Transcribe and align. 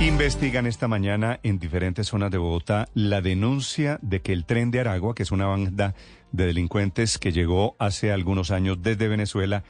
Investigan 0.00 0.66
esta 0.66 0.86
mañana 0.86 1.40
en 1.42 1.58
diferentes 1.58 2.06
zonas 2.06 2.30
de 2.30 2.38
Bogotá 2.38 2.88
la 2.94 3.20
denuncia 3.20 3.98
de 4.00 4.20
que 4.20 4.32
el 4.32 4.44
tren 4.44 4.70
de 4.70 4.78
Aragua, 4.78 5.12
que 5.12 5.24
es 5.24 5.32
una 5.32 5.46
banda 5.46 5.96
de 6.30 6.46
delincuentes 6.46 7.18
que 7.18 7.32
llegó 7.32 7.74
hace 7.80 8.12
algunos 8.12 8.52
años 8.52 8.80
desde 8.80 9.08
Venezuela, 9.08 9.64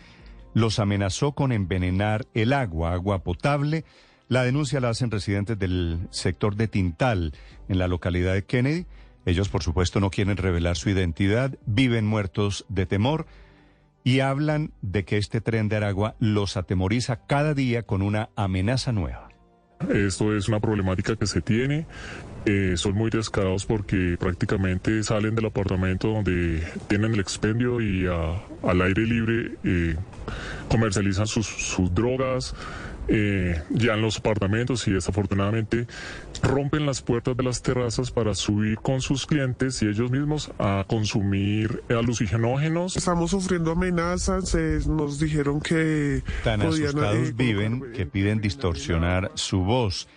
los 0.53 0.81
amenazó 0.81 1.33
con 1.33 1.51
envenenar 1.51 2.27
el 2.35 2.53
agua, 2.53 2.93
agua 2.93 3.21
potable. 3.21 3.87
La 4.29 4.43
denuncia 4.45 4.81
la 4.81 4.91
hacen 4.91 5.11
residentes 5.11 5.59
del 5.59 5.99
sector 6.11 6.57
de 6.57 6.69
Tintal, 6.69 7.33
en 7.71 7.79
la 7.79 7.89
localidad 7.89 8.35
de 8.35 8.45
Kennedy. 8.45 8.85
Ellos, 9.25 9.49
por 9.49 9.63
supuesto, 9.63 9.99
no 9.99 10.11
quieren 10.11 10.37
revelar 10.37 10.77
su 10.77 10.91
identidad, 10.91 11.57
viven 11.65 12.07
muertos 12.07 12.67
de 12.69 12.85
temor 12.85 13.27
y 14.05 14.21
hablan 14.21 14.73
de 14.83 15.07
que 15.07 15.17
este 15.17 15.41
tren 15.41 15.71
de 15.71 15.77
Aragua 15.77 16.17
los 16.19 16.59
atemoriza 16.59 17.25
cada 17.27 17.55
día 17.55 17.85
con 17.85 18.03
una 18.03 18.29
amenaza 18.37 18.93
nueva. 18.93 19.28
Esto 19.89 20.37
es 20.37 20.49
una 20.49 20.61
problemática 20.61 21.17
que 21.17 21.27
se 21.27 21.41
tiene. 21.41 21.87
Eh, 22.45 22.75
son 22.77 22.95
muy 22.95 23.11
descarados 23.11 23.67
porque 23.67 24.17
prácticamente 24.19 25.03
salen 25.03 25.35
del 25.35 25.47
apartamento 25.47 26.09
donde 26.09 26.63
tienen 26.89 27.15
el 27.15 27.21
expendio 27.21 27.81
y 27.81 28.07
al 28.07 28.83
aire 28.83 29.03
libre 29.03 29.53
eh, 29.65 29.97
comercializan 30.69 31.27
sus 31.27 31.95
drogas, 31.95 32.55
eh, 33.09 33.63
ya 33.71 33.95
en 33.95 34.03
los 34.03 34.19
apartamentos 34.19 34.87
y 34.87 34.93
desafortunadamente 34.93 35.87
rompen 36.43 36.87
las 36.87 37.03
puertas 37.03 37.37
de 37.37 37.43
las 37.43 37.63
terrazas 37.63 38.11
para 38.11 38.35
subir 38.35 38.77
con 38.77 39.01
sus 39.01 39.27
clientes 39.27 39.83
y 39.83 39.87
ellos 39.87 40.11
mismos 40.11 40.51
a 40.59 40.85
consumir 40.87 41.83
alucinógenos. 41.89 42.97
Estamos 42.97 43.31
sufriendo 43.31 43.73
amenazas, 43.73 44.55
eh, 44.55 44.81
nos 44.87 45.19
dijeron 45.19 45.61
que 45.61 46.23
tan 46.45 46.63
asustados 46.63 47.35
viven 47.35 47.93
que 47.93 48.07
piden 48.07 48.41
distorsionar 48.41 49.33
su 49.35 49.61
voz. 49.61 50.09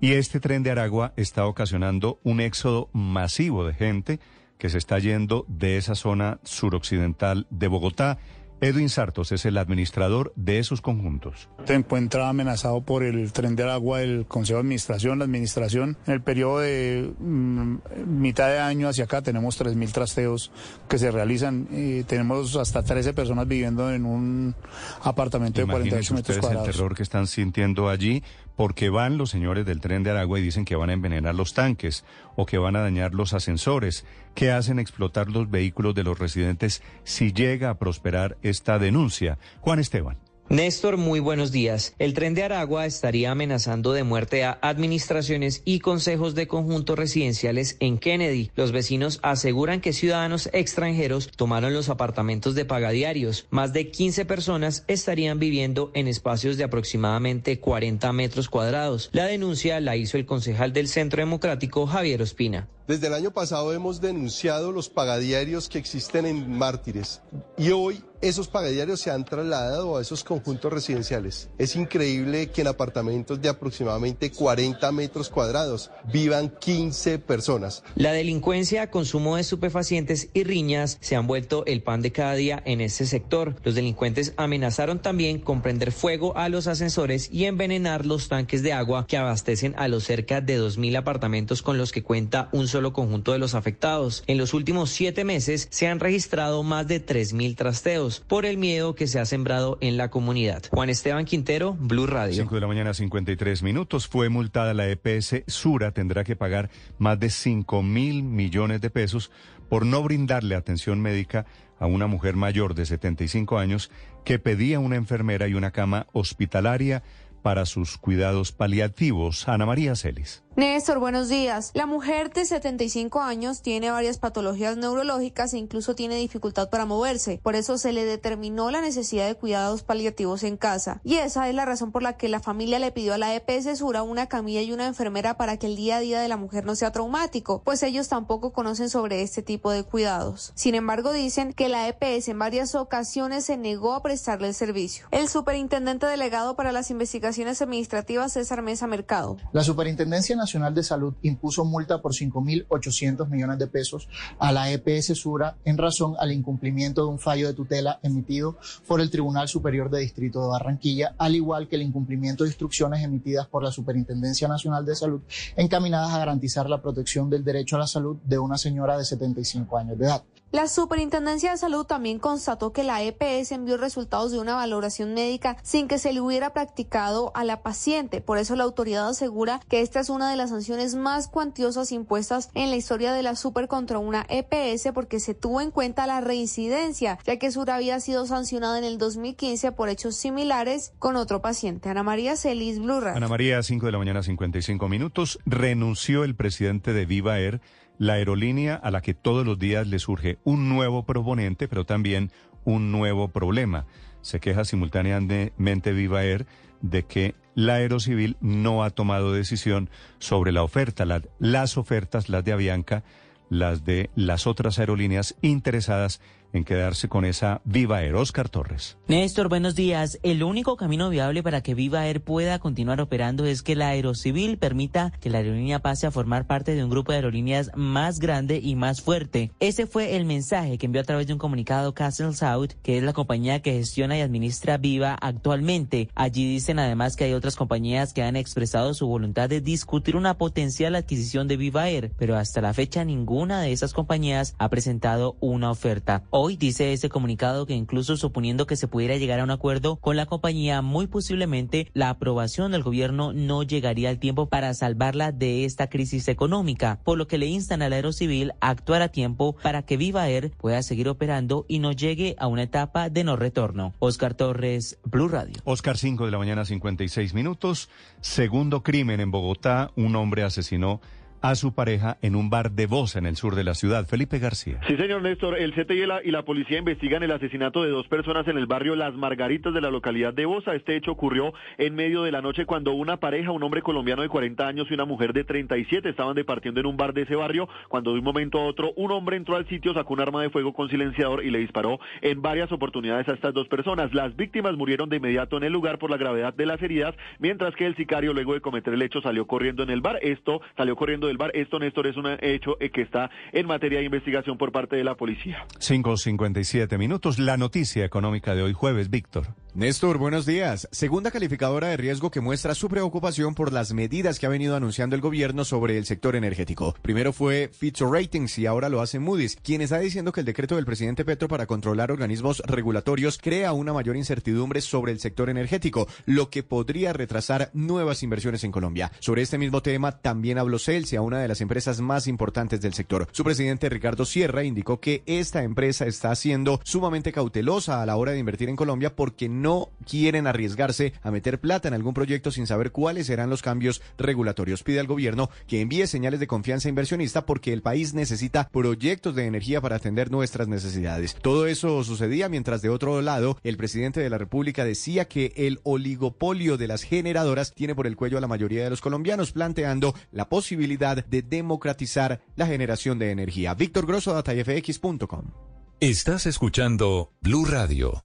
Y 0.00 0.14
este 0.14 0.40
tren 0.40 0.64
de 0.64 0.72
Aragua 0.72 1.12
está 1.16 1.46
ocasionando 1.46 2.18
un 2.24 2.40
éxodo 2.40 2.90
masivo 2.92 3.64
de 3.64 3.74
gente 3.74 4.20
que 4.58 4.68
se 4.68 4.78
está 4.78 4.98
yendo 4.98 5.44
de 5.48 5.76
esa 5.76 5.94
zona 5.94 6.40
suroccidental 6.42 7.46
de 7.50 7.68
Bogotá 7.68 8.18
Edwin 8.62 8.88
Sartos 8.88 9.32
es 9.32 9.44
el 9.44 9.58
administrador 9.58 10.32
de 10.36 10.60
esos 10.60 10.80
conjuntos. 10.80 11.48
Se 11.64 11.74
encuentra 11.74 12.28
amenazado 12.28 12.80
por 12.80 13.02
el 13.02 13.32
tren 13.32 13.56
de 13.56 13.68
agua 13.68 13.98
del 13.98 14.24
Consejo 14.24 14.58
de 14.58 14.60
Administración. 14.60 15.18
La 15.18 15.24
administración, 15.24 15.96
en 16.06 16.12
el 16.12 16.22
periodo 16.22 16.60
de 16.60 17.12
mm, 17.18 17.76
mitad 18.06 18.46
de 18.50 18.60
año 18.60 18.88
hacia 18.88 19.04
acá, 19.04 19.20
tenemos 19.20 19.60
3.000 19.60 19.90
trasteos 19.90 20.52
que 20.88 20.98
se 20.98 21.10
realizan. 21.10 21.66
Y 21.72 22.04
tenemos 22.04 22.54
hasta 22.54 22.84
13 22.84 23.12
personas 23.14 23.48
viviendo 23.48 23.92
en 23.92 24.06
un 24.06 24.54
apartamento 25.02 25.60
de 25.60 25.66
48 25.66 26.14
metros 26.14 26.38
cuadrados. 26.38 26.68
el 26.68 26.72
terror 26.72 26.94
que 26.94 27.02
están 27.02 27.26
sintiendo 27.26 27.88
allí 27.88 28.22
porque 28.54 28.90
van 28.90 29.18
los 29.18 29.30
señores 29.30 29.66
del 29.66 29.80
tren 29.80 30.02
de 30.02 30.10
Aragua 30.10 30.38
y 30.38 30.42
dicen 30.42 30.64
que 30.64 30.76
van 30.76 30.90
a 30.90 30.92
envenenar 30.92 31.34
los 31.34 31.54
tanques 31.54 32.04
o 32.36 32.46
que 32.46 32.58
van 32.58 32.76
a 32.76 32.80
dañar 32.80 33.14
los 33.14 33.32
ascensores, 33.32 34.04
que 34.34 34.50
hacen 34.50 34.78
explotar 34.78 35.28
los 35.28 35.50
vehículos 35.50 35.94
de 35.94 36.04
los 36.04 36.18
residentes 36.18 36.82
si 37.04 37.32
llega 37.32 37.70
a 37.70 37.78
prosperar 37.78 38.36
esta 38.42 38.78
denuncia. 38.78 39.38
Juan 39.60 39.78
Esteban. 39.78 40.21
Néstor, 40.52 40.98
muy 40.98 41.18
buenos 41.18 41.50
días. 41.50 41.94
El 41.98 42.12
tren 42.12 42.34
de 42.34 42.42
Aragua 42.42 42.84
estaría 42.84 43.30
amenazando 43.30 43.94
de 43.94 44.04
muerte 44.04 44.44
a 44.44 44.58
administraciones 44.60 45.62
y 45.64 45.80
consejos 45.80 46.34
de 46.34 46.46
conjuntos 46.46 46.98
residenciales 46.98 47.78
en 47.80 47.96
Kennedy. 47.96 48.50
Los 48.54 48.70
vecinos 48.70 49.18
aseguran 49.22 49.80
que 49.80 49.94
ciudadanos 49.94 50.50
extranjeros 50.52 51.30
tomaron 51.34 51.72
los 51.72 51.88
apartamentos 51.88 52.54
de 52.54 52.66
pagadiarios. 52.66 53.46
Más 53.48 53.72
de 53.72 53.90
15 53.90 54.26
personas 54.26 54.84
estarían 54.88 55.38
viviendo 55.38 55.90
en 55.94 56.06
espacios 56.06 56.58
de 56.58 56.64
aproximadamente 56.64 57.58
40 57.58 58.12
metros 58.12 58.50
cuadrados. 58.50 59.08
La 59.14 59.24
denuncia 59.24 59.80
la 59.80 59.96
hizo 59.96 60.18
el 60.18 60.26
concejal 60.26 60.74
del 60.74 60.88
Centro 60.88 61.22
Democrático, 61.22 61.86
Javier 61.86 62.20
Ospina. 62.20 62.68
Desde 62.86 63.06
el 63.06 63.14
año 63.14 63.30
pasado 63.30 63.72
hemos 63.72 64.02
denunciado 64.02 64.70
los 64.70 64.90
pagadiarios 64.90 65.70
que 65.70 65.78
existen 65.78 66.26
en 66.26 66.50
Mártires 66.50 67.22
y 67.56 67.70
hoy 67.70 68.04
esos 68.22 68.46
pagadiarios 68.46 69.00
se 69.00 69.10
han 69.10 69.24
trasladado 69.24 69.96
a 69.96 70.00
esos 70.00 70.22
conjuntos 70.22 70.72
residenciales. 70.72 71.48
Es 71.58 71.74
increíble 71.74 72.50
que 72.50 72.60
en 72.60 72.68
apartamentos 72.68 73.42
de 73.42 73.48
aproximadamente 73.48 74.30
40 74.30 74.92
metros 74.92 75.28
cuadrados 75.28 75.90
vivan 76.12 76.48
15 76.60 77.18
personas. 77.18 77.82
La 77.96 78.12
delincuencia, 78.12 78.90
consumo 78.90 79.34
de 79.34 79.42
estupefacientes 79.42 80.28
y 80.32 80.44
riñas 80.44 80.98
se 81.00 81.16
han 81.16 81.26
vuelto 81.26 81.66
el 81.66 81.82
pan 81.82 82.00
de 82.00 82.12
cada 82.12 82.34
día 82.34 82.62
en 82.64 82.80
este 82.80 83.06
sector. 83.06 83.56
Los 83.64 83.74
delincuentes 83.74 84.34
amenazaron 84.36 85.02
también 85.02 85.40
con 85.40 85.60
prender 85.60 85.90
fuego 85.90 86.36
a 86.36 86.48
los 86.48 86.68
ascensores 86.68 87.28
y 87.32 87.46
envenenar 87.46 88.06
los 88.06 88.28
tanques 88.28 88.62
de 88.62 88.72
agua 88.72 89.06
que 89.08 89.16
abastecen 89.16 89.74
a 89.76 89.88
los 89.88 90.04
cerca 90.04 90.40
de 90.40 90.60
2.000 90.60 90.96
apartamentos 90.96 91.60
con 91.60 91.76
los 91.76 91.90
que 91.90 92.04
cuenta 92.04 92.48
un 92.52 92.68
solo 92.68 92.92
conjunto 92.92 93.32
de 93.32 93.38
los 93.38 93.54
afectados. 93.54 94.22
En 94.28 94.38
los 94.38 94.54
últimos 94.54 94.90
siete 94.90 95.24
meses 95.24 95.66
se 95.70 95.88
han 95.88 95.98
registrado 95.98 96.62
más 96.62 96.86
de 96.86 97.04
3.000 97.04 97.56
trasteos 97.56 98.11
por 98.20 98.46
el 98.46 98.58
miedo 98.58 98.94
que 98.94 99.06
se 99.06 99.18
ha 99.18 99.24
sembrado 99.24 99.78
en 99.80 99.96
la 99.96 100.10
comunidad. 100.10 100.64
Juan 100.70 100.90
Esteban 100.90 101.24
Quintero, 101.24 101.76
Blue 101.78 102.06
Radio. 102.06 102.34
5 102.34 102.54
de 102.54 102.60
la 102.60 102.66
mañana, 102.66 102.94
53 102.94 103.62
minutos. 103.62 104.08
Fue 104.08 104.28
multada 104.28 104.74
la 104.74 104.88
EPS 104.88 105.44
Sura. 105.46 105.92
Tendrá 105.92 106.24
que 106.24 106.36
pagar 106.36 106.70
más 106.98 107.18
de 107.18 107.30
5 107.30 107.82
mil 107.82 108.22
millones 108.22 108.80
de 108.80 108.90
pesos 108.90 109.30
por 109.68 109.86
no 109.86 110.02
brindarle 110.02 110.54
atención 110.54 111.00
médica 111.00 111.46
a 111.78 111.86
una 111.86 112.06
mujer 112.06 112.36
mayor 112.36 112.74
de 112.74 112.86
75 112.86 113.58
años 113.58 113.90
que 114.24 114.38
pedía 114.38 114.78
una 114.78 114.96
enfermera 114.96 115.48
y 115.48 115.54
una 115.54 115.70
cama 115.70 116.06
hospitalaria 116.12 117.02
para 117.42 117.66
sus 117.66 117.98
cuidados 117.98 118.52
paliativos. 118.52 119.48
Ana 119.48 119.66
María 119.66 119.96
Celis. 119.96 120.44
Néstor, 120.54 120.98
buenos 120.98 121.30
días. 121.30 121.70
La 121.72 121.86
mujer 121.86 122.30
de 122.30 122.44
75 122.44 123.22
años 123.22 123.62
tiene 123.62 123.90
varias 123.90 124.18
patologías 124.18 124.76
neurológicas 124.76 125.54
e 125.54 125.58
incluso 125.58 125.94
tiene 125.94 126.16
dificultad 126.16 126.68
para 126.68 126.84
moverse. 126.84 127.40
Por 127.42 127.56
eso 127.56 127.78
se 127.78 127.94
le 127.94 128.04
determinó 128.04 128.70
la 128.70 128.82
necesidad 128.82 129.26
de 129.26 129.34
cuidados 129.34 129.82
paliativos 129.82 130.42
en 130.42 130.58
casa. 130.58 131.00
Y 131.04 131.14
esa 131.14 131.48
es 131.48 131.54
la 131.54 131.64
razón 131.64 131.90
por 131.90 132.02
la 132.02 132.18
que 132.18 132.28
la 132.28 132.38
familia 132.38 132.78
le 132.78 132.92
pidió 132.92 133.14
a 133.14 133.18
la 133.18 133.34
EPS 133.34 133.78
Sura 133.78 134.02
una 134.02 134.26
camilla 134.26 134.60
y 134.60 134.72
una 134.72 134.86
enfermera 134.86 135.38
para 135.38 135.56
que 135.56 135.68
el 135.68 135.76
día 135.76 135.96
a 135.96 136.00
día 136.00 136.20
de 136.20 136.28
la 136.28 136.36
mujer 136.36 136.66
no 136.66 136.76
sea 136.76 136.92
traumático, 136.92 137.62
pues 137.64 137.82
ellos 137.82 138.08
tampoco 138.08 138.52
conocen 138.52 138.90
sobre 138.90 139.22
este 139.22 139.40
tipo 139.40 139.70
de 139.70 139.84
cuidados. 139.84 140.52
Sin 140.54 140.74
embargo, 140.74 141.14
dicen 141.14 141.54
que 141.54 141.70
la 141.70 141.88
EPS 141.88 142.28
en 142.28 142.38
varias 142.38 142.74
ocasiones 142.74 143.46
se 143.46 143.56
negó 143.56 143.94
a 143.94 144.02
prestarle 144.02 144.48
el 144.48 144.54
servicio. 144.54 145.06
El 145.12 145.30
superintendente 145.30 146.04
delegado 146.04 146.56
para 146.56 146.72
las 146.72 146.90
investigaciones 146.90 147.62
administrativas, 147.62 148.34
César 148.34 148.60
Mesa 148.60 148.86
Mercado. 148.86 149.38
La 149.52 149.64
superintendencia 149.64 150.41
Nacional 150.42 150.74
de 150.74 150.82
Salud 150.82 151.14
impuso 151.22 151.64
multa 151.64 152.02
por 152.02 152.12
5.800 152.12 153.28
millones 153.28 153.58
de 153.58 153.68
pesos 153.68 154.08
a 154.38 154.50
la 154.50 154.70
EPS 154.70 155.16
Sura 155.18 155.56
en 155.64 155.78
razón 155.78 156.14
al 156.18 156.32
incumplimiento 156.32 157.02
de 157.02 157.08
un 157.08 157.18
fallo 157.20 157.46
de 157.46 157.54
tutela 157.54 158.00
emitido 158.02 158.58
por 158.86 159.00
el 159.00 159.10
Tribunal 159.10 159.48
Superior 159.48 159.88
de 159.88 160.00
Distrito 160.00 160.42
de 160.42 160.48
Barranquilla, 160.48 161.14
al 161.16 161.36
igual 161.36 161.68
que 161.68 161.76
el 161.76 161.82
incumplimiento 161.82 162.44
de 162.44 162.50
instrucciones 162.50 163.04
emitidas 163.04 163.46
por 163.46 163.62
la 163.62 163.70
Superintendencia 163.70 164.48
Nacional 164.48 164.84
de 164.84 164.96
Salud 164.96 165.22
encaminadas 165.56 166.12
a 166.12 166.18
garantizar 166.18 166.68
la 166.68 166.82
protección 166.82 167.30
del 167.30 167.44
derecho 167.44 167.76
a 167.76 167.80
la 167.80 167.86
salud 167.86 168.16
de 168.24 168.38
una 168.38 168.58
señora 168.58 168.98
de 168.98 169.04
75 169.04 169.78
años 169.78 169.98
de 169.98 170.06
edad. 170.06 170.24
La 170.52 170.68
Superintendencia 170.68 171.50
de 171.50 171.56
Salud 171.56 171.86
también 171.86 172.18
constató 172.18 172.74
que 172.74 172.84
la 172.84 173.02
EPS 173.02 173.52
envió 173.52 173.78
resultados 173.78 174.32
de 174.32 174.38
una 174.38 174.54
valoración 174.54 175.14
médica 175.14 175.56
sin 175.62 175.88
que 175.88 175.96
se 175.96 176.12
le 176.12 176.20
hubiera 176.20 176.52
practicado 176.52 177.32
a 177.34 177.42
la 177.42 177.62
paciente. 177.62 178.20
Por 178.20 178.36
eso 178.36 178.54
la 178.54 178.64
autoridad 178.64 179.08
asegura 179.08 179.60
que 179.70 179.80
esta 179.80 179.98
es 180.00 180.10
una 180.10 180.30
de 180.30 180.36
las 180.36 180.50
sanciones 180.50 180.94
más 180.94 181.28
cuantiosas 181.28 181.90
impuestas 181.90 182.50
en 182.52 182.68
la 182.68 182.76
historia 182.76 183.14
de 183.14 183.22
la 183.22 183.34
Super 183.34 183.66
contra 183.66 183.98
una 183.98 184.26
EPS 184.28 184.90
porque 184.92 185.20
se 185.20 185.32
tuvo 185.32 185.62
en 185.62 185.70
cuenta 185.70 186.06
la 186.06 186.20
reincidencia, 186.20 187.18
ya 187.24 187.38
que 187.38 187.50
Sur 187.50 187.70
había 187.70 187.98
sido 188.00 188.26
sancionada 188.26 188.76
en 188.76 188.84
el 188.84 188.98
2015 188.98 189.72
por 189.72 189.88
hechos 189.88 190.16
similares 190.16 190.92
con 190.98 191.16
otro 191.16 191.40
paciente. 191.40 191.88
Ana 191.88 192.02
María 192.02 192.36
Celis, 192.36 192.78
Blue 192.78 192.92
Ana 192.92 193.26
María, 193.26 193.62
5 193.62 193.86
de 193.86 193.92
la 193.92 193.98
mañana, 193.98 194.22
55 194.22 194.86
minutos. 194.90 195.38
Renunció 195.46 196.24
el 196.24 196.36
presidente 196.36 196.92
de 196.92 197.06
Viva 197.06 197.38
Air 197.38 197.62
la 198.02 198.14
aerolínea 198.14 198.74
a 198.74 198.90
la 198.90 199.00
que 199.00 199.14
todos 199.14 199.46
los 199.46 199.60
días 199.60 199.86
le 199.86 200.00
surge 200.00 200.38
un 200.42 200.68
nuevo 200.68 201.04
proponente, 201.04 201.68
pero 201.68 201.84
también 201.84 202.32
un 202.64 202.90
nuevo 202.90 203.28
problema. 203.28 203.86
Se 204.22 204.40
queja 204.40 204.64
simultáneamente 204.64 205.92
Viva 205.92 206.24
Air 206.24 206.44
de 206.80 207.04
que 207.04 207.36
la 207.54 207.74
Aerocivil 207.74 208.36
no 208.40 208.82
ha 208.82 208.90
tomado 208.90 209.32
decisión 209.32 209.88
sobre 210.18 210.50
la 210.50 210.64
oferta. 210.64 211.04
las 211.38 211.78
ofertas, 211.78 212.28
las 212.28 212.44
de 212.44 212.52
Avianca, 212.52 213.04
las 213.50 213.84
de 213.84 214.10
las 214.16 214.48
otras 214.48 214.80
aerolíneas 214.80 215.36
interesadas 215.40 216.20
en 216.52 216.64
quedarse 216.64 217.08
con 217.08 217.24
esa 217.24 217.60
Viva 217.64 218.02
Air. 218.02 218.14
Oscar 218.14 218.48
Torres. 218.48 218.96
Néstor, 219.08 219.48
buenos 219.48 219.74
días. 219.74 220.18
El 220.22 220.42
único 220.42 220.76
camino 220.76 221.08
viable 221.10 221.42
para 221.42 221.62
que 221.62 221.74
Viva 221.74 222.06
Air 222.06 222.22
pueda 222.22 222.58
continuar 222.58 223.00
operando 223.00 223.44
es 223.44 223.62
que 223.62 223.76
la 223.76 223.88
Aerocivil 223.88 224.58
permita 224.58 225.12
que 225.20 225.30
la 225.30 225.38
aerolínea 225.38 225.80
pase 225.80 226.06
a 226.06 226.10
formar 226.10 226.46
parte 226.46 226.74
de 226.74 226.84
un 226.84 226.90
grupo 226.90 227.12
de 227.12 227.18
aerolíneas 227.18 227.70
más 227.74 228.18
grande 228.18 228.60
y 228.62 228.76
más 228.76 229.00
fuerte. 229.00 229.50
Ese 229.60 229.86
fue 229.86 230.16
el 230.16 230.24
mensaje 230.24 230.78
que 230.78 230.86
envió 230.86 231.00
a 231.00 231.04
través 231.04 231.26
de 231.26 231.32
un 231.32 231.38
comunicado 231.38 231.94
Castle 231.94 232.34
South, 232.34 232.72
que 232.82 232.98
es 232.98 233.02
la 233.02 233.12
compañía 233.12 233.60
que 233.60 233.72
gestiona 233.72 234.18
y 234.18 234.20
administra 234.20 234.76
Viva 234.76 235.16
actualmente. 235.20 236.08
Allí 236.14 236.46
dicen 236.46 236.78
además 236.78 237.16
que 237.16 237.24
hay 237.24 237.34
otras 237.34 237.56
compañías 237.56 238.12
que 238.12 238.22
han 238.22 238.36
expresado 238.36 238.94
su 238.94 239.06
voluntad 239.06 239.48
de 239.48 239.60
discutir 239.60 240.16
una 240.16 240.38
potencial 240.38 240.94
adquisición 240.94 241.48
de 241.48 241.56
Viva 241.56 241.88
Air, 241.88 242.12
pero 242.18 242.36
hasta 242.36 242.60
la 242.60 242.74
fecha 242.74 243.04
ninguna 243.04 243.60
de 243.60 243.72
esas 243.72 243.92
compañías 243.92 244.54
ha 244.58 244.68
presentado 244.68 245.36
una 245.40 245.70
oferta. 245.70 246.22
Hoy 246.44 246.56
dice 246.56 246.92
ese 246.92 247.08
comunicado 247.08 247.66
que 247.66 247.74
incluso 247.76 248.16
suponiendo 248.16 248.66
que 248.66 248.74
se 248.74 248.88
pudiera 248.88 249.16
llegar 249.16 249.38
a 249.38 249.44
un 249.44 249.52
acuerdo 249.52 249.94
con 249.94 250.16
la 250.16 250.26
compañía, 250.26 250.82
muy 250.82 251.06
posiblemente 251.06 251.88
la 251.94 252.10
aprobación 252.10 252.72
del 252.72 252.82
gobierno 252.82 253.32
no 253.32 253.62
llegaría 253.62 254.08
al 254.08 254.18
tiempo 254.18 254.48
para 254.48 254.74
salvarla 254.74 255.30
de 255.30 255.64
esta 255.64 255.86
crisis 255.86 256.26
económica, 256.26 256.98
por 257.04 257.16
lo 257.16 257.28
que 257.28 257.38
le 257.38 257.46
instan 257.46 257.80
al 257.80 257.92
Aerocivil 257.92 258.54
a 258.60 258.70
actuar 258.70 259.02
a 259.02 259.10
tiempo 259.10 259.54
para 259.62 259.82
que 259.82 259.96
Viva 259.96 260.28
Air 260.28 260.50
pueda 260.58 260.82
seguir 260.82 261.08
operando 261.08 261.64
y 261.68 261.78
no 261.78 261.92
llegue 261.92 262.34
a 262.40 262.48
una 262.48 262.64
etapa 262.64 263.08
de 263.08 263.22
no 263.22 263.36
retorno. 263.36 263.94
Oscar 264.00 264.34
Torres, 264.34 264.98
Blue 265.04 265.28
Radio. 265.28 265.54
Oscar 265.62 265.96
5 265.96 266.24
de 266.24 266.32
la 266.32 266.38
mañana 266.38 266.64
56 266.64 267.34
minutos. 267.34 267.88
Segundo 268.20 268.82
crimen 268.82 269.20
en 269.20 269.30
Bogotá, 269.30 269.92
un 269.94 270.16
hombre 270.16 270.42
asesinó 270.42 271.00
a 271.42 271.54
su 271.56 271.74
pareja 271.74 272.16
en 272.22 272.36
un 272.36 272.48
bar 272.48 272.70
de 272.70 272.86
Bosa 272.86 273.18
en 273.18 273.26
el 273.26 273.36
sur 273.36 273.54
de 273.54 273.64
la 273.64 273.74
ciudad. 273.74 274.06
Felipe 274.06 274.38
García. 274.38 274.80
Sí, 274.86 274.96
señor 274.96 275.22
Néstor. 275.22 275.58
El 275.58 275.72
CTI 275.74 276.02
y 276.02 276.06
la, 276.06 276.20
y 276.24 276.30
la 276.30 276.44
policía 276.44 276.78
investigan 276.78 277.22
el 277.22 277.32
asesinato 277.32 277.82
de 277.82 277.90
dos 277.90 278.06
personas 278.08 278.46
en 278.48 278.56
el 278.56 278.66
barrio 278.66 278.96
Las 278.96 279.14
Margaritas 279.14 279.74
de 279.74 279.80
la 279.80 279.90
localidad 279.90 280.32
de 280.32 280.46
Bosa. 280.46 280.74
Este 280.74 280.96
hecho 280.96 281.12
ocurrió 281.12 281.52
en 281.78 281.94
medio 281.94 282.22
de 282.22 282.32
la 282.32 282.40
noche 282.40 282.64
cuando 282.64 282.92
una 282.92 283.18
pareja, 283.18 283.50
un 283.50 283.62
hombre 283.62 283.82
colombiano 283.82 284.22
de 284.22 284.28
40 284.28 284.66
años 284.66 284.86
y 284.90 284.94
una 284.94 285.04
mujer 285.04 285.32
de 285.32 285.44
37, 285.44 286.08
estaban 286.08 286.34
departiendo 286.34 286.80
en 286.80 286.86
un 286.86 286.96
bar 286.96 287.12
de 287.12 287.22
ese 287.22 287.34
barrio 287.34 287.68
cuando 287.88 288.12
de 288.12 288.18
un 288.18 288.24
momento 288.24 288.58
a 288.58 288.64
otro 288.64 288.92
un 288.96 289.10
hombre 289.10 289.36
entró 289.36 289.56
al 289.56 289.66
sitio, 289.68 289.94
sacó 289.94 290.14
un 290.14 290.20
arma 290.20 290.42
de 290.42 290.50
fuego 290.50 290.72
con 290.72 290.88
silenciador 290.88 291.44
y 291.44 291.50
le 291.50 291.58
disparó 291.58 291.98
en 292.20 292.40
varias 292.40 292.70
oportunidades 292.70 293.28
a 293.28 293.32
estas 293.32 293.52
dos 293.52 293.68
personas. 293.68 294.14
Las 294.14 294.36
víctimas 294.36 294.76
murieron 294.76 295.08
de 295.08 295.16
inmediato 295.16 295.56
en 295.56 295.64
el 295.64 295.72
lugar 295.72 295.98
por 295.98 296.10
la 296.10 296.16
gravedad 296.16 296.54
de 296.54 296.66
las 296.66 296.80
heridas, 296.82 297.14
mientras 297.38 297.74
que 297.74 297.86
el 297.86 297.96
sicario 297.96 298.32
luego 298.32 298.54
de 298.54 298.60
cometer 298.60 298.94
el 298.94 299.02
hecho 299.02 299.20
salió 299.20 299.46
corriendo 299.46 299.82
en 299.82 299.90
el 299.90 300.00
bar. 300.00 300.18
Esto 300.22 300.60
salió 300.76 300.96
corriendo 300.96 301.26
Esto, 301.54 301.78
Néstor, 301.78 302.06
es 302.06 302.16
un 302.16 302.26
hecho 302.40 302.76
eh, 302.80 302.90
que 302.90 303.02
está 303.02 303.30
en 303.52 303.66
materia 303.66 303.98
de 303.98 304.04
investigación 304.04 304.58
por 304.58 304.72
parte 304.72 304.96
de 304.96 305.04
la 305.04 305.14
policía. 305.14 305.66
5.57 305.78 306.98
minutos. 306.98 307.38
La 307.38 307.56
noticia 307.56 308.04
económica 308.04 308.54
de 308.54 308.62
hoy 308.62 308.72
jueves, 308.72 309.10
Víctor. 309.10 309.46
Néstor, 309.74 310.18
buenos 310.18 310.44
días. 310.44 310.86
Segunda 310.92 311.30
calificadora 311.30 311.88
de 311.88 311.96
riesgo 311.96 312.30
que 312.30 312.42
muestra 312.42 312.74
su 312.74 312.90
preocupación 312.90 313.54
por 313.54 313.72
las 313.72 313.94
medidas 313.94 314.38
que 314.38 314.44
ha 314.44 314.50
venido 314.50 314.76
anunciando 314.76 315.16
el 315.16 315.22
gobierno 315.22 315.64
sobre 315.64 315.96
el 315.96 316.04
sector 316.04 316.36
energético. 316.36 316.94
Primero 317.00 317.32
fue 317.32 317.70
Fitch 317.72 318.02
Ratings 318.02 318.58
y 318.58 318.66
ahora 318.66 318.90
lo 318.90 319.00
hace 319.00 319.18
Moody's, 319.18 319.56
quien 319.56 319.80
está 319.80 319.98
diciendo 319.98 320.30
que 320.30 320.40
el 320.40 320.46
decreto 320.46 320.76
del 320.76 320.84
presidente 320.84 321.24
Petro 321.24 321.48
para 321.48 321.64
controlar 321.64 322.12
organismos 322.12 322.62
regulatorios 322.66 323.38
crea 323.38 323.72
una 323.72 323.94
mayor 323.94 324.14
incertidumbre 324.18 324.82
sobre 324.82 325.10
el 325.10 325.20
sector 325.20 325.48
energético, 325.48 326.06
lo 326.26 326.50
que 326.50 326.62
podría 326.62 327.14
retrasar 327.14 327.70
nuevas 327.72 328.22
inversiones 328.22 328.64
en 328.64 328.72
Colombia. 328.72 329.10
Sobre 329.20 329.40
este 329.40 329.56
mismo 329.56 329.80
tema 329.80 330.18
también 330.18 330.58
habló 330.58 330.78
Celsia, 330.78 331.22
una 331.22 331.40
de 331.40 331.48
las 331.48 331.62
empresas 331.62 331.98
más 332.02 332.26
importantes 332.26 332.82
del 332.82 332.92
sector. 332.92 333.26
Su 333.32 333.42
presidente 333.42 333.88
Ricardo 333.88 334.26
Sierra 334.26 334.64
indicó 334.64 335.00
que 335.00 335.22
esta 335.24 335.62
empresa 335.62 336.04
está 336.04 336.34
siendo 336.34 336.78
sumamente 336.84 337.32
cautelosa 337.32 338.02
a 338.02 338.06
la 338.06 338.16
hora 338.16 338.32
de 338.32 338.38
invertir 338.38 338.68
en 338.68 338.76
Colombia 338.76 339.16
porque 339.16 339.48
no 339.48 339.61
quieren 340.06 340.46
arriesgarse 340.46 341.12
a 341.22 341.30
meter 341.30 341.60
plata 341.60 341.88
en 341.88 341.94
algún 341.94 342.14
proyecto 342.14 342.50
sin 342.50 342.66
saber 342.66 342.92
cuáles 342.92 343.26
serán 343.26 343.50
los 343.50 343.62
cambios 343.62 344.02
regulatorios. 344.18 344.82
Pide 344.82 345.00
al 345.00 345.06
gobierno 345.06 345.50
que 345.66 345.80
envíe 345.80 346.06
señales 346.06 346.40
de 346.40 346.46
confianza 346.46 346.88
inversionista 346.88 347.46
porque 347.46 347.72
el 347.72 347.82
país 347.82 348.14
necesita 348.14 348.68
proyectos 348.68 349.34
de 349.34 349.46
energía 349.46 349.80
para 349.80 349.96
atender 349.96 350.30
nuestras 350.30 350.68
necesidades. 350.68 351.36
Todo 351.40 351.66
eso 351.66 352.02
sucedía 352.04 352.48
mientras 352.48 352.82
de 352.82 352.88
otro 352.88 353.20
lado 353.22 353.58
el 353.62 353.76
presidente 353.76 354.20
de 354.20 354.30
la 354.30 354.38
República 354.38 354.84
decía 354.84 355.26
que 355.26 355.52
el 355.56 355.80
oligopolio 355.84 356.76
de 356.76 356.88
las 356.88 357.02
generadoras 357.02 357.74
tiene 357.74 357.94
por 357.94 358.06
el 358.06 358.16
cuello 358.16 358.38
a 358.38 358.40
la 358.40 358.48
mayoría 358.48 358.84
de 358.84 358.90
los 358.90 359.00
colombianos, 359.00 359.52
planteando 359.52 360.14
la 360.30 360.48
posibilidad 360.48 361.24
de 361.24 361.42
democratizar 361.42 362.40
la 362.56 362.66
generación 362.66 363.18
de 363.18 363.30
energía. 363.30 363.74
Víctor 363.74 364.06
Grosso, 364.06 364.34
datafx.com. 364.34 365.52
Estás 366.00 366.46
escuchando 366.46 367.32
Blue 367.40 367.64
Radio. 367.64 368.24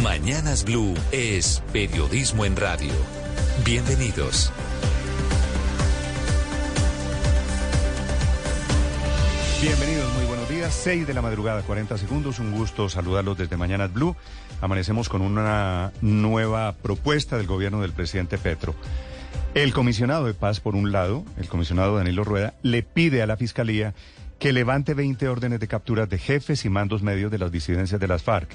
Mañanas 0.00 0.64
Blue 0.64 0.94
es 1.10 1.62
periodismo 1.70 2.46
en 2.46 2.56
radio. 2.56 2.94
Bienvenidos. 3.62 4.50
Bienvenidos, 9.60 10.10
muy 10.14 10.24
buenos 10.24 10.48
días. 10.48 10.72
6 10.72 11.06
de 11.06 11.12
la 11.12 11.20
madrugada, 11.20 11.60
40 11.60 11.98
segundos. 11.98 12.38
Un 12.38 12.52
gusto 12.52 12.88
saludarlos 12.88 13.36
desde 13.36 13.58
Mañanas 13.58 13.92
Blue. 13.92 14.16
Amanecemos 14.62 15.10
con 15.10 15.20
una 15.20 15.92
nueva 16.00 16.72
propuesta 16.72 17.36
del 17.36 17.46
gobierno 17.46 17.82
del 17.82 17.92
presidente 17.92 18.38
Petro. 18.38 18.74
El 19.52 19.74
comisionado 19.74 20.24
de 20.24 20.32
paz, 20.32 20.60
por 20.60 20.74
un 20.74 20.90
lado, 20.90 21.22
el 21.36 21.48
comisionado 21.48 21.98
Danilo 21.98 22.24
Rueda, 22.24 22.54
le 22.62 22.82
pide 22.82 23.20
a 23.20 23.26
la 23.26 23.36
fiscalía 23.36 23.92
que 24.38 24.54
levante 24.54 24.94
20 24.94 25.28
órdenes 25.28 25.60
de 25.60 25.68
captura 25.68 26.06
de 26.06 26.16
jefes 26.16 26.64
y 26.64 26.70
mandos 26.70 27.02
medios 27.02 27.30
de 27.30 27.38
las 27.38 27.52
disidencias 27.52 28.00
de 28.00 28.08
las 28.08 28.22
FARC. 28.22 28.48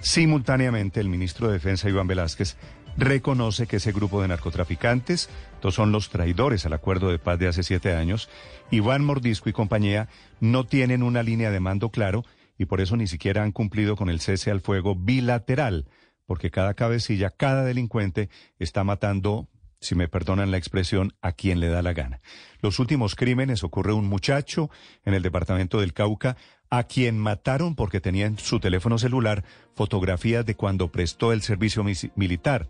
Simultáneamente, 0.00 1.00
el 1.00 1.08
ministro 1.08 1.48
de 1.48 1.54
Defensa, 1.54 1.88
Iván 1.88 2.06
Velázquez, 2.06 2.56
reconoce 2.96 3.66
que 3.66 3.76
ese 3.76 3.92
grupo 3.92 4.22
de 4.22 4.28
narcotraficantes, 4.28 5.28
estos 5.54 5.74
son 5.74 5.92
los 5.92 6.08
traidores 6.10 6.66
al 6.66 6.72
acuerdo 6.72 7.10
de 7.10 7.18
paz 7.18 7.38
de 7.38 7.48
hace 7.48 7.62
siete 7.62 7.94
años, 7.94 8.28
Iván 8.70 9.04
Mordisco 9.04 9.48
y 9.48 9.52
compañía 9.52 10.08
no 10.40 10.64
tienen 10.64 11.02
una 11.02 11.22
línea 11.22 11.50
de 11.50 11.60
mando 11.60 11.90
claro 11.90 12.24
y 12.56 12.66
por 12.66 12.80
eso 12.80 12.96
ni 12.96 13.06
siquiera 13.06 13.42
han 13.42 13.52
cumplido 13.52 13.96
con 13.96 14.08
el 14.08 14.20
cese 14.20 14.50
al 14.50 14.60
fuego 14.60 14.96
bilateral, 14.96 15.86
porque 16.26 16.50
cada 16.50 16.74
cabecilla, 16.74 17.30
cada 17.30 17.64
delincuente 17.64 18.28
está 18.58 18.82
matando 18.84 19.48
si 19.80 19.94
me 19.94 20.08
perdonan 20.08 20.50
la 20.50 20.56
expresión, 20.56 21.14
a 21.22 21.32
quien 21.32 21.60
le 21.60 21.68
da 21.68 21.82
la 21.82 21.92
gana. 21.92 22.20
Los 22.60 22.78
últimos 22.78 23.14
crímenes 23.14 23.62
ocurre 23.62 23.92
un 23.92 24.06
muchacho 24.06 24.70
en 25.04 25.14
el 25.14 25.22
departamento 25.22 25.80
del 25.80 25.92
Cauca 25.92 26.36
a 26.70 26.84
quien 26.84 27.18
mataron 27.18 27.74
porque 27.74 28.00
tenía 28.00 28.26
en 28.26 28.38
su 28.38 28.60
teléfono 28.60 28.98
celular 28.98 29.44
fotografías 29.74 30.44
de 30.44 30.54
cuando 30.54 30.92
prestó 30.92 31.32
el 31.32 31.42
servicio 31.42 31.84
militar. 32.14 32.68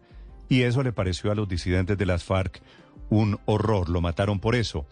Y 0.48 0.62
eso 0.62 0.82
le 0.82 0.92
pareció 0.92 1.30
a 1.30 1.34
los 1.34 1.48
disidentes 1.48 1.98
de 1.98 2.06
las 2.06 2.24
FARC 2.24 2.62
un 3.10 3.38
horror, 3.46 3.88
lo 3.88 4.00
mataron 4.00 4.38
por 4.40 4.54
eso. 4.54 4.86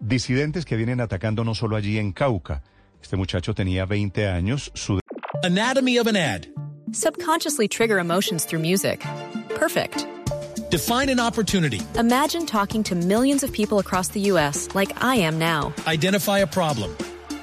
Disidentes 0.00 0.64
que 0.64 0.76
vienen 0.76 1.00
atacando 1.00 1.44
no 1.44 1.54
solo 1.54 1.76
allí 1.76 1.98
en 1.98 2.12
Cauca. 2.12 2.62
Este 3.00 3.16
muchacho 3.16 3.54
tenía 3.54 3.84
20 3.84 4.28
años. 4.28 4.70
Su... 4.74 5.00
Anatomy 5.42 5.98
of 5.98 6.06
an 6.06 6.16
ad. 6.16 6.46
Subconsciously 6.92 7.68
trigger 7.68 7.98
emotions 7.98 8.44
through 8.44 8.60
music. 8.60 9.04
Perfect. 9.54 10.06
Define 10.70 11.10
an 11.10 11.20
opportunity. 11.20 11.80
Imagine 11.98 12.46
talking 12.46 12.82
to 12.84 12.94
millions 12.94 13.42
of 13.42 13.52
people 13.52 13.78
across 13.78 14.08
the 14.08 14.20
U.S. 14.32 14.68
like 14.74 14.92
I 15.02 15.16
am 15.16 15.38
now. 15.38 15.72
Identify 15.86 16.38
a 16.38 16.46
problem. 16.46 16.96